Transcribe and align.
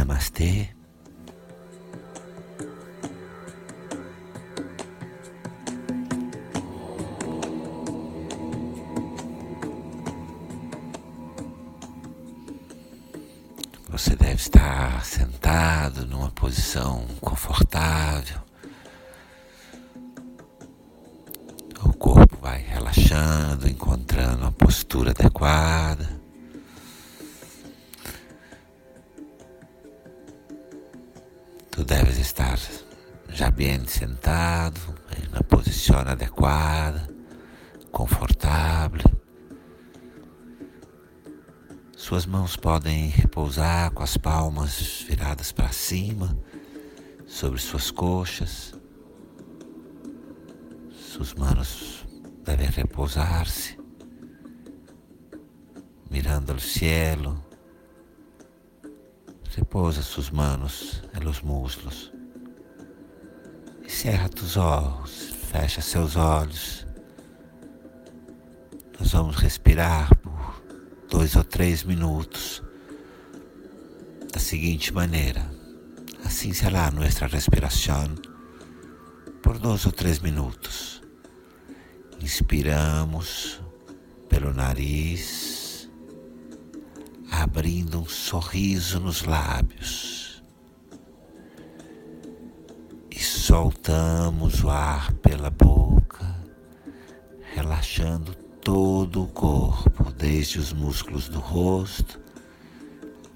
Namastê. 0.00 0.66
Você 13.90 14.16
deve 14.16 14.36
estar 14.36 15.04
sentado 15.04 16.06
numa 16.06 16.30
posição 16.30 17.06
confortável. 17.20 17.99
Deves 31.90 32.18
estar 32.18 32.56
já 33.30 33.50
bem 33.50 33.84
sentado, 33.84 34.80
na 35.32 35.42
posição 35.42 35.98
adequada, 35.98 37.12
confortável. 37.90 39.02
Suas 41.96 42.26
mãos 42.26 42.54
podem 42.54 43.08
repousar 43.08 43.90
com 43.90 44.04
as 44.04 44.16
palmas 44.16 45.04
viradas 45.08 45.50
para 45.50 45.72
cima, 45.72 46.38
sobre 47.26 47.58
suas 47.58 47.90
coxas. 47.90 48.72
Suas 50.92 51.34
manos 51.34 52.06
devem 52.44 52.68
repousar-se, 52.68 53.76
mirando 56.08 56.52
ao 56.52 56.60
cielo. 56.60 57.49
Repousa 59.56 60.00
suas 60.00 60.30
manos 60.30 61.02
nos 61.20 61.40
muslos. 61.42 62.12
E 63.84 63.90
cerra 63.90 64.28
tus 64.28 64.56
olhos, 64.56 65.34
fecha 65.50 65.80
seus 65.80 66.14
olhos. 66.14 66.86
Nós 68.98 69.10
vamos 69.10 69.36
respirar 69.36 70.08
dois 71.10 71.34
ou 71.34 71.42
três 71.42 71.82
minutos 71.82 72.62
da 74.32 74.38
seguinte 74.38 74.94
maneira. 74.94 75.44
Assim 76.24 76.52
será 76.52 76.88
nossa 76.92 77.26
respiração 77.26 78.14
por 79.42 79.58
dois 79.58 79.84
ou 79.84 79.90
três 79.90 80.20
minutos. 80.20 81.02
Inspiramos 82.20 83.60
pelo 84.28 84.54
nariz, 84.54 85.59
abrindo 87.40 88.00
um 88.00 88.06
sorriso 88.06 89.00
nos 89.00 89.22
lábios. 89.22 90.42
E 93.10 93.18
soltamos 93.18 94.62
o 94.62 94.70
ar 94.70 95.12
pela 95.14 95.50
boca, 95.50 96.36
relaxando 97.54 98.34
todo 98.34 99.24
o 99.24 99.28
corpo, 99.28 100.12
desde 100.12 100.58
os 100.58 100.72
músculos 100.72 101.28
do 101.28 101.38
rosto 101.38 102.20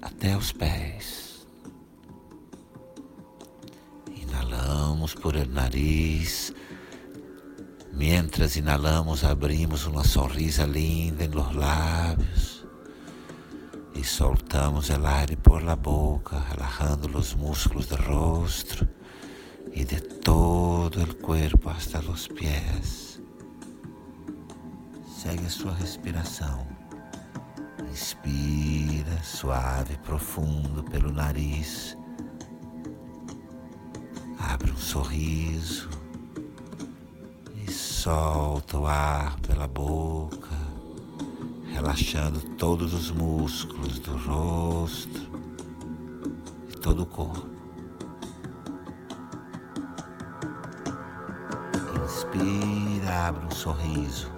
até 0.01 0.37
os 0.37 0.51
pés. 0.51 1.47
Inalamos 4.15 5.15
por 5.15 5.35
el 5.35 5.51
nariz. 5.51 6.53
Mientras 7.91 8.55
inalamos, 8.55 9.23
abrimos 9.23 9.87
uma 9.87 10.03
sorrisa 10.03 10.65
linda 10.65 11.27
nos 11.27 11.55
lábios 11.55 12.54
e 13.95 14.03
soltamos 14.03 14.89
o 14.89 15.05
ar 15.05 15.35
por 15.37 15.63
la 15.63 15.75
boca, 15.75 16.37
relajando 16.39 17.17
os 17.17 17.33
músculos 17.33 17.87
do 17.87 17.95
rosto 17.95 18.87
e 19.73 19.83
de 19.83 19.99
todo 20.01 21.01
o 21.03 21.15
corpo 21.15 21.69
hasta 21.69 21.99
os 21.99 22.27
pés. 22.27 23.21
Segue 25.07 25.45
a 25.45 25.49
sua 25.49 25.73
respiração. 25.73 26.67
Inspira 27.89 29.23
suave, 29.23 29.97
profundo 29.99 30.83
pelo 30.83 31.11
nariz. 31.11 31.97
Abre 34.37 34.71
um 34.71 34.77
sorriso 34.77 35.89
e 37.55 37.71
solta 37.71 38.77
o 38.77 38.85
ar 38.85 39.39
pela 39.39 39.67
boca, 39.67 40.54
relaxando 41.75 42.39
todos 42.55 42.93
os 42.93 43.11
músculos 43.11 43.99
do 43.99 44.15
rosto 44.15 45.29
e 46.69 46.77
todo 46.77 47.03
o 47.03 47.05
corpo. 47.05 47.49
Inspira, 52.05 53.27
abre 53.27 53.45
um 53.45 53.51
sorriso. 53.51 54.31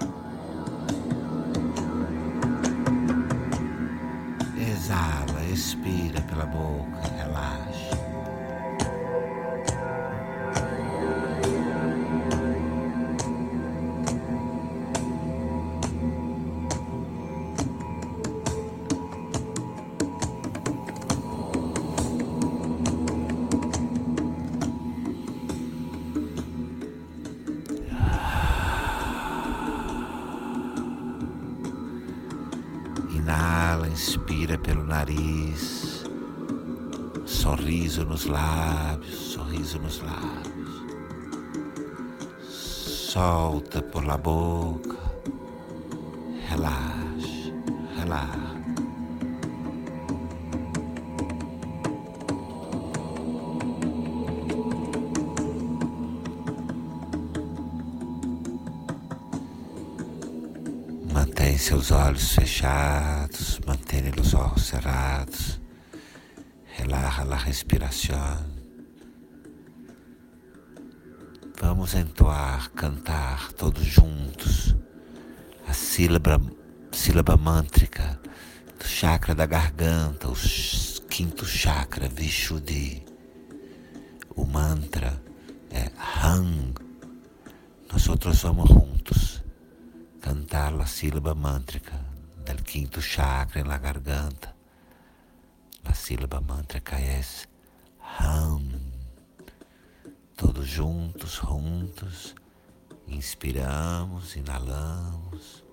Exala, 4.57 5.45
expira 5.53 6.19
pela 6.21 6.47
boca, 6.47 7.07
relaxa. 7.17 8.06
Sorriso 37.47 38.03
nos 38.03 38.25
lábios, 38.25 39.15
sorriso 39.15 39.79
nos 39.79 40.01
lábios. 40.03 40.69
Solta 42.49 43.81
por 43.81 44.03
la 44.03 44.17
boca, 44.17 44.97
relaxa, 46.49 47.53
relaxa. 47.97 48.57
Mantém 61.13 61.57
seus 61.57 61.91
olhos 61.91 62.33
fechados, 62.33 63.61
mantenha 63.65 64.11
os 64.19 64.33
olhos 64.33 64.63
cerrados. 64.63 65.56
Relaxa 66.87 67.23
a 67.23 67.35
respiração. 67.35 68.45
Vamos 71.59 71.93
entoar, 71.93 72.69
cantar 72.69 73.51
todos 73.51 73.83
juntos 73.83 74.73
a 75.67 75.73
sílaba, 75.73 76.41
sílaba 76.93 77.35
mântrica 77.35 78.17
do 78.79 78.85
chakra 78.85 79.35
da 79.35 79.45
garganta, 79.45 80.29
o 80.29 80.35
quinto 81.09 81.45
chakra, 81.45 82.07
Vishuddhi. 82.07 83.05
O 84.33 84.45
mantra 84.45 85.21
é 85.69 85.91
Hang. 86.23 86.73
Nós 87.91 88.07
outros 88.07 88.41
vamos 88.43 88.69
juntos 88.69 89.43
cantar 90.21 90.73
a 90.79 90.85
sílaba 90.85 91.35
mântrica 91.35 91.99
del 92.45 92.63
quinto 92.63 93.01
chakra 93.01 93.61
na 93.65 93.77
garganta. 93.77 94.56
A 95.89 95.93
sílaba 95.93 96.41
mântrica 96.41 96.97
é 96.97 97.21
Ham. 98.19 98.81
Todos 100.35 100.67
juntos, 100.67 101.31
juntos, 101.31 102.35
inspiramos, 103.07 104.35
inalamos. 104.35 105.63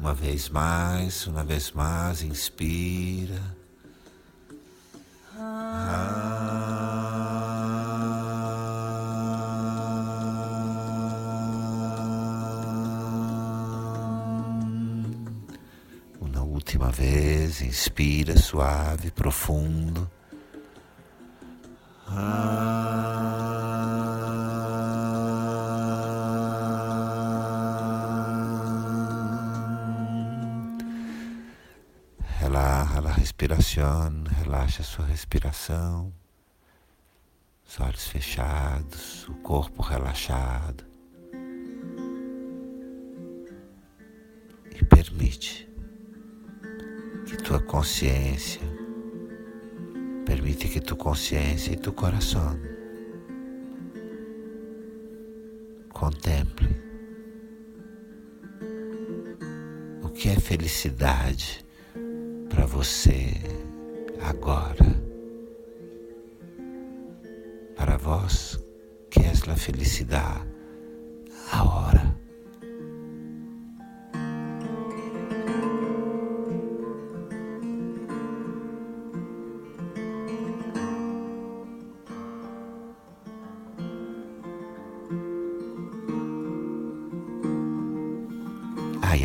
Uma 0.00 0.14
vez 0.14 0.48
mais, 0.48 1.28
uma 1.28 1.44
vez 1.44 1.70
mais, 1.70 2.22
inspira. 2.22 3.55
inspira 17.76 18.34
suave, 18.38 19.10
profundo. 19.10 20.10
Relaxa 32.40 32.98
a 32.98 33.12
respiração, 33.12 34.24
relaxa 34.42 34.80
a 34.80 34.84
sua 34.84 35.04
respiração. 35.04 36.10
Os 37.68 37.78
olhos 37.78 38.06
fechados, 38.06 39.28
o 39.28 39.34
corpo 39.34 39.82
relaxado. 39.82 40.82
E 44.74 44.82
permite 44.82 45.65
tua 47.36 47.60
consciência, 47.60 48.60
permite 50.24 50.68
que 50.68 50.80
tua 50.80 50.96
consciência 50.96 51.72
e 51.72 51.76
tu 51.76 51.92
coração 51.92 52.58
contemple 55.90 56.68
o 60.02 60.08
que 60.10 60.28
é 60.28 60.36
felicidade 60.36 61.64
para 62.48 62.66
você 62.66 63.32
agora. 64.20 64.84
Para 67.76 67.96
vós, 67.96 68.58
que 69.10 69.20
é 69.20 69.30
a 69.30 69.56
felicidade 69.56 70.46
agora. 71.52 71.85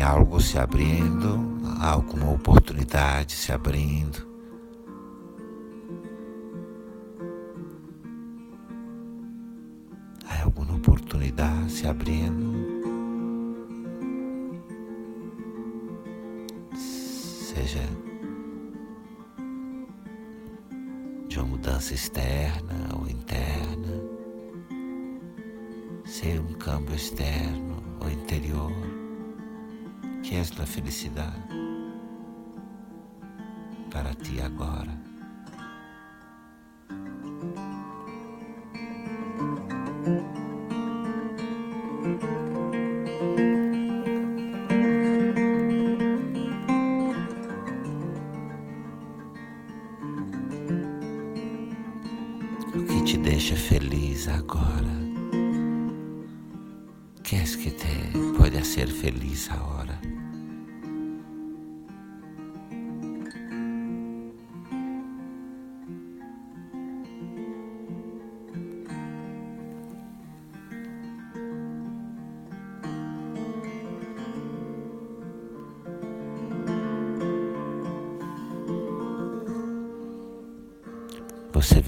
algo 0.00 0.40
se 0.40 0.58
abrindo 0.58 1.52
alguma 1.82 2.30
oportunidade 2.30 3.34
se 3.34 3.52
abrindo. 3.52 4.26
Há 10.28 10.44
alguma 10.44 10.76
oportunidade 10.76 11.72
se 11.72 11.86
abrindo. 11.86 12.21
Que 30.32 30.38
é 30.38 30.62
a 30.62 30.66
felicidade 30.66 31.42
para 33.90 34.14
ti 34.14 34.40
agora. 34.40 35.11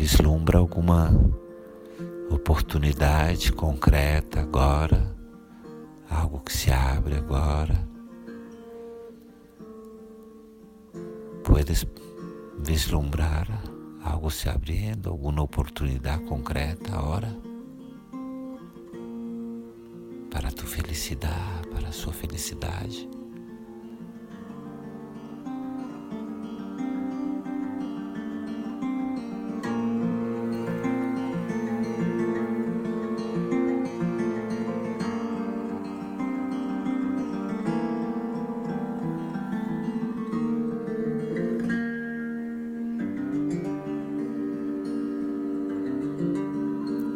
Vislumbra 0.04 0.58
alguma 0.58 1.10
oportunidade 2.30 3.50
concreta 3.50 4.40
agora? 4.40 5.16
Algo 6.10 6.40
que 6.40 6.52
se 6.52 6.70
abre 6.70 7.16
agora? 7.16 7.74
Puedes 11.42 11.86
vislumbrar 12.58 13.48
algo 14.02 14.30
se 14.30 14.50
abrindo, 14.50 15.08
alguma 15.08 15.40
oportunidade 15.40 16.22
concreta 16.24 16.94
agora? 16.94 17.34
Para 20.30 20.48
a 20.48 20.52
tua 20.52 20.66
felicidade, 20.66 21.66
para 21.72 21.88
a 21.88 21.92
sua 21.92 22.12
felicidade. 22.12 23.08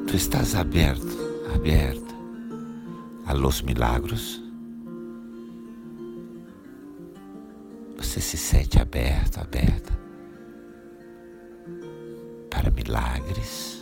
Tu 0.09 0.17
estás 0.17 0.55
aberto, 0.55 1.19
aberta 1.55 2.15
a 3.27 3.35
los 3.35 3.63
milagros. 3.63 4.43
Você 7.99 8.19
se 8.19 8.39
sente 8.39 8.81
aberto, 8.81 9.39
aberta 9.39 9.93
para 12.51 12.71
milagres. 12.71 13.78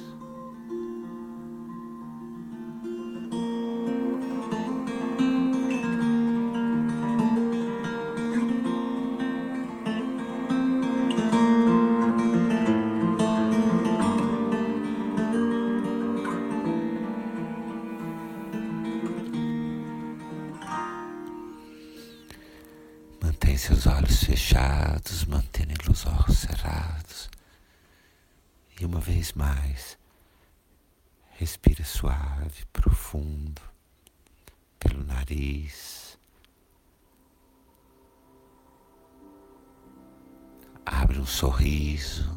Mantém 23.57 23.59
seus 23.59 23.87
olhos 23.87 24.23
fechados, 24.23 25.25
mantendo 25.25 25.91
os 25.91 26.05
olhos 26.05 26.39
cerrados. 26.41 27.31
E 28.79 28.85
uma 28.85 29.01
vez 29.01 29.33
mais, 29.33 29.97
respira 31.39 31.83
suave, 31.83 32.67
profundo, 32.71 33.63
pelo 34.79 35.03
nariz. 35.05 36.19
Abre 40.85 41.19
um 41.19 41.27
sorriso 41.27 42.31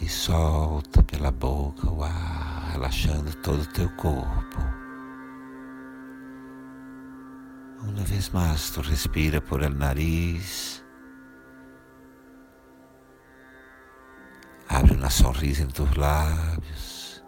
e 0.00 0.08
solta 0.08 1.02
pela 1.02 1.32
boca 1.32 1.90
o 1.90 2.04
ar, 2.04 2.70
relaxando 2.70 3.34
todo 3.38 3.62
o 3.62 3.72
teu 3.72 3.90
corpo. 3.96 4.79
Uma 7.82 8.04
vez 8.04 8.28
mais, 8.28 8.70
tu 8.70 8.82
respira 8.82 9.40
por 9.40 9.62
el 9.62 9.74
nariz. 9.74 10.84
Abre 14.68 14.92
uma 14.92 15.08
sonrisa 15.08 15.62
em 15.62 15.66
tus 15.68 15.96
lábios. 15.96 17.24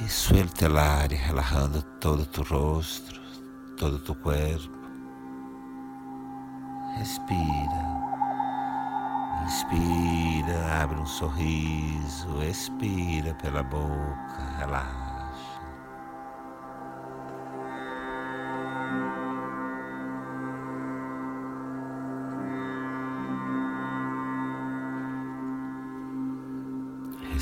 E 0.00 0.08
suelta 0.08 0.66
el 0.66 0.78
aire, 0.78 1.16
relajando 1.16 1.82
todo 2.00 2.24
tu 2.26 2.42
rosto, 2.44 3.20
todo 3.76 3.98
tu 3.98 4.14
corpo. 4.14 4.76
Respira. 6.98 7.96
Inspira, 9.44 10.82
abre 10.82 11.00
um 11.00 11.06
sorriso, 11.06 12.42
expira 12.42 13.34
pela 13.34 13.62
boca, 13.62 14.56
relaxa. 14.58 15.05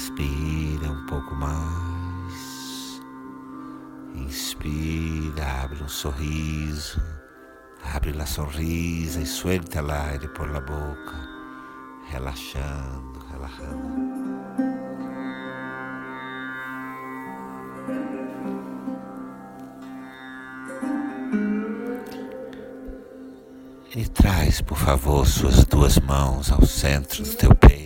Respira 0.05 0.93
um 0.93 1.07
pouco 1.07 1.35
mais. 1.35 3.01
Inspira, 4.15 5.63
abre 5.63 5.83
um 5.83 5.89
sorriso. 5.89 7.01
Abre 7.83 8.13
la 8.13 8.27
sonrisa 8.27 9.23
e 9.23 9.25
suelta 9.25 9.79
el 9.79 9.91
aire 9.91 10.29
por 10.29 10.51
la 10.51 10.61
boca, 10.61 11.27
relaxando, 12.11 13.19
relaxando. 13.31 14.45
E 23.97 24.07
traz, 24.11 24.61
por 24.61 24.77
favor, 24.77 25.27
suas 25.27 25.65
duas 25.65 25.99
mãos 26.01 26.53
ao 26.53 26.67
centro 26.67 27.25
do 27.25 27.35
teu 27.37 27.55
peito. 27.55 27.84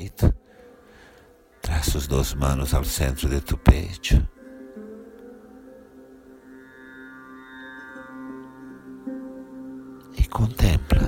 Suas 1.90 2.06
duas 2.06 2.34
mãos 2.34 2.74
ao 2.74 2.84
centro 2.84 3.30
de 3.30 3.40
teu 3.40 3.56
peito. 3.56 4.22
E 10.14 10.26
contempla 10.28 11.07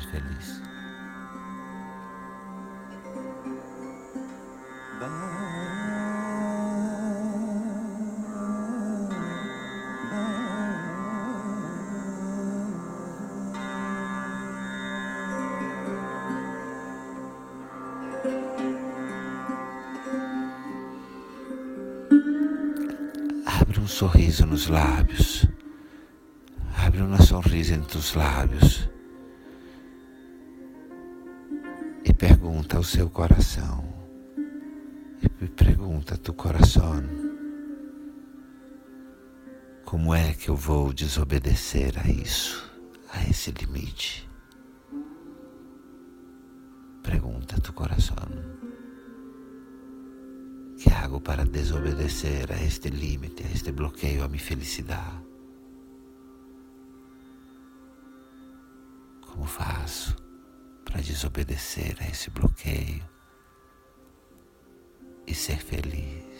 ser 0.00 0.06
feliz? 0.10 0.62
Abre 23.46 23.80
um 23.80 23.86
sorriso 23.86 24.46
nos 24.46 24.68
lábios. 24.68 25.46
Abre 26.76 27.00
uma 27.00 27.20
sonrisa 27.22 27.74
entre 27.74 27.98
os 27.98 28.14
lábios. 28.14 28.95
E 32.08 32.14
pergunta 32.14 32.76
ao 32.76 32.84
seu 32.84 33.10
coração. 33.10 33.84
E 35.20 35.48
pergunta 35.48 36.16
tu 36.16 36.32
coração. 36.34 37.02
Como 39.84 40.14
é 40.14 40.32
que 40.32 40.48
eu 40.48 40.54
vou 40.54 40.92
desobedecer 40.92 41.98
a 41.98 42.08
isso, 42.08 42.70
a 43.12 43.28
esse 43.28 43.50
limite? 43.50 44.28
Pergunta 47.02 47.60
tu 47.60 47.72
coração. 47.72 48.28
que 50.78 50.90
hago 50.92 51.20
para 51.20 51.44
desobedecer 51.44 52.52
a 52.52 52.62
este 52.62 52.88
límite, 52.88 53.42
a 53.42 53.50
este 53.50 53.72
bloqueio 53.72 54.22
a 54.22 54.28
minha 54.28 54.40
felicidade? 54.40 55.24
Como 59.22 59.44
faço 59.44 60.25
para 60.86 61.02
desobedecer 61.02 61.96
a 62.00 62.08
esse 62.08 62.30
bloqueio 62.30 63.06
e 65.26 65.34
ser 65.34 65.58
feliz? 65.58 66.35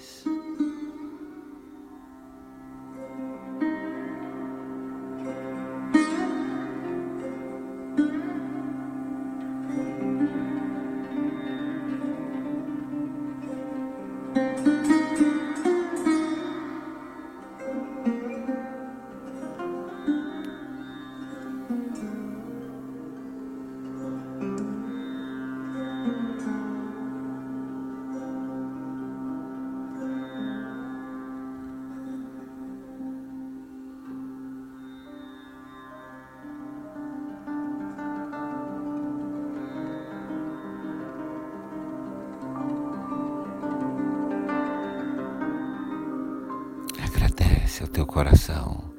Agradece 47.76 47.82
ao 47.82 47.88
teu 47.88 48.06
coração. 48.06 48.94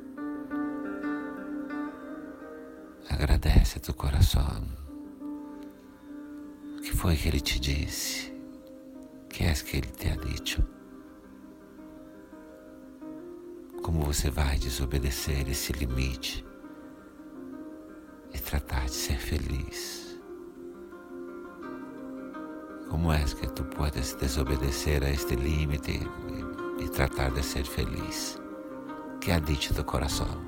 Agradece 3.10 3.78
ao 3.78 3.82
teu 3.82 3.94
coração. 3.96 4.64
O 6.78 6.82
que 6.82 6.92
foi 6.96 7.16
que 7.16 7.28
ele 7.28 7.40
te 7.40 7.60
disse? 7.60 8.32
O 9.24 9.28
que 9.30 9.46
é 9.46 9.54
que 9.54 9.78
ele 9.78 9.88
te 9.88 10.10
ha 10.10 10.16
dicho? 10.16 10.64
Como 13.82 14.02
você 14.02 14.30
vai 14.30 14.60
desobedecer 14.60 15.50
esse 15.50 15.74
limite 15.74 16.46
e 18.32 18.38
tratar 18.38 18.86
de 18.86 18.94
ser 18.94 19.18
feliz? 19.18 20.20
Como 22.90 23.12
é 23.12 23.24
que 23.24 23.48
tu 23.48 23.64
puedes 23.64 24.14
desobedecer 24.14 25.04
a 25.04 25.10
este 25.10 25.36
límite 25.36 26.00
e, 26.80 26.84
e 26.84 26.90
tratar 26.90 27.32
de 27.32 27.44
ser 27.44 27.66
feliz? 27.66 28.40
Que 29.28 29.34
ha 29.34 29.42
dicho 29.42 29.74
tu 29.74 29.84
coração? 29.84 30.47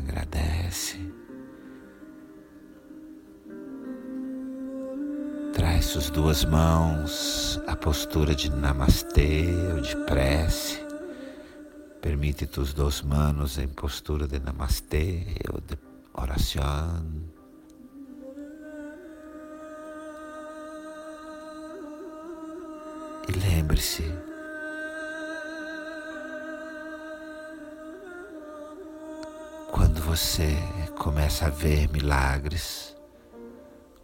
Agradece, 0.00 0.98
traz 5.52 5.86
suas 5.86 6.10
duas 6.10 6.44
mãos 6.44 7.60
à 7.66 7.76
postura 7.76 8.34
de 8.34 8.50
namastê 8.50 9.46
ou 9.74 9.80
de 9.80 9.96
prece, 10.06 10.78
permite 12.00 12.46
tus 12.46 12.72
duas 12.72 13.02
manos 13.02 13.58
em 13.58 13.68
postura 13.68 14.26
de 14.26 14.40
namastê 14.40 15.26
ou 15.52 15.60
de 15.60 15.78
oração. 16.14 17.04
E 23.28 23.32
lembre-se, 23.32 24.29
você 30.10 30.56
começa 30.98 31.46
a 31.46 31.50
ver 31.50 31.88
milagres, 31.88 32.96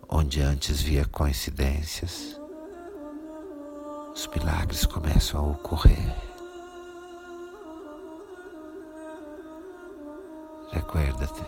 onde 0.09 0.41
antes 0.41 0.81
via 0.81 1.05
coincidências, 1.05 2.41
os 4.15 4.29
milagres 4.29 4.87
começam 4.87 5.41
a 5.41 5.51
ocorrer. 5.51 6.15
Recuérdate, 10.71 11.45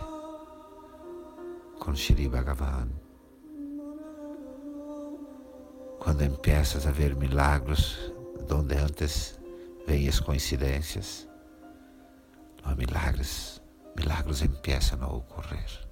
com 1.79 1.95
Shri 1.95 2.27
Bhagavan. 2.27 2.89
Quando 5.99 6.25
empiezas 6.25 6.85
a 6.85 6.91
ver 6.91 7.15
milagros 7.15 8.11
donde 8.45 8.75
antes 8.75 9.39
veías 9.87 10.19
coincidências, 10.19 11.29
os 12.65 12.75
milagres, 12.75 13.58
milagros 13.95 14.41
empiezam 14.41 15.03
a 15.03 15.07
ocorrer. 15.07 15.87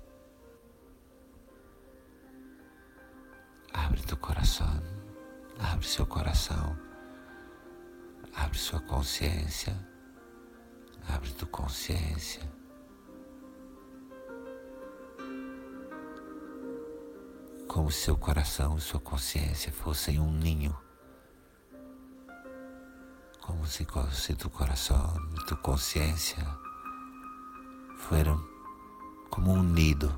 Abre 3.74 4.02
tu 4.02 4.18
coração, 4.18 4.82
abre 5.60 5.86
seu 5.86 6.06
coração, 6.06 6.78
abre 8.36 8.58
sua 8.58 8.80
consciência, 8.82 9.78
abre 11.08 11.32
tu 11.34 11.46
consciência. 11.48 12.42
Como 17.68 17.92
se 17.92 18.06
seu 18.06 18.18
coração 18.18 18.78
e 18.78 18.82
sua 18.82 19.00
consciência 19.00 19.72
fossem 19.72 20.20
um 20.20 20.32
ninho. 20.32 20.76
Como 23.42 23.66
se, 23.68 23.86
se 24.14 24.36
tu 24.36 24.50
coração 24.50 25.16
e 25.36 25.46
tu 25.46 25.56
consciência 25.58 26.67
fueran 27.98 28.40
como 29.30 29.54
um 29.54 29.64
nido. 29.64 30.10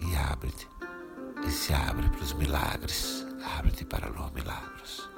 E 0.00 0.16
abre-te, 0.16 0.68
e 1.46 1.50
se 1.50 1.72
abre 1.72 2.08
para 2.10 2.22
os 2.22 2.32
milagres, 2.34 3.26
abre-te 3.56 3.84
para 3.84 4.10
os 4.10 4.32
milagres. 4.32 5.08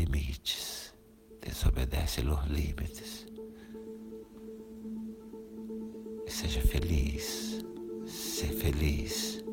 Limites, 0.00 0.94
desobedece 1.42 2.22
os 2.22 2.46
limites. 2.46 3.26
E 6.26 6.30
seja 6.30 6.60
feliz, 6.62 7.60
ser 8.06 8.48
feliz. 8.48 9.44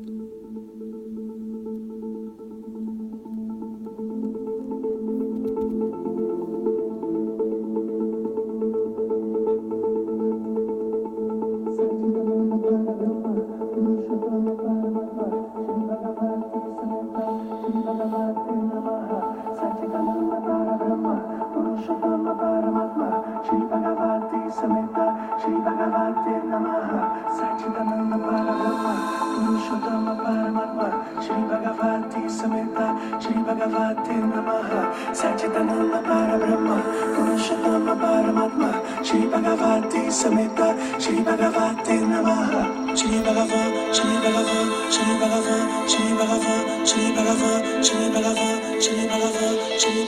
samita 24.56 25.06
shri 25.40 25.54
bhagavate 25.64 26.34
namaha 26.50 27.00
sachidananda 27.38 28.18
paramatma 28.26 28.94
purushottam 29.32 30.06
paramatma 30.22 30.88
shri 31.24 31.40
bhagavate 31.50 32.20
samita 32.38 32.86
shri 33.22 33.36
bhagavate 33.48 34.14
namaha 34.32 34.80
sachidananda 35.20 36.00
paramatma 36.08 36.76
purushottam 37.14 37.86
paramatma 38.02 38.70
shri 39.04 39.22
bhagavate 39.34 40.02
samita 40.20 40.68
shri 40.98 41.16
bhagavate 41.28 41.96
namaha. 42.12 42.62
Shri 42.98 43.18
bhagavate 43.24 43.94
shri 43.96 44.14
bhagavate 44.22 44.90
shri 44.94 45.12
bhagavate 45.20 45.58
shri 45.92 46.06
bhagavate 46.18 46.86
shri 46.88 47.04
bhagavate 47.16 47.84
shri 47.84 48.04
bhagavate 48.14 48.82
shri 48.82 49.02
bhagavate 49.10 49.60
shri 49.80 49.92